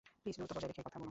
Please, 0.21 0.35
দূরত্ব 0.39 0.53
বজায় 0.57 0.69
রেখে 0.71 0.83
কথা 0.87 0.97
বলো। 0.97 0.99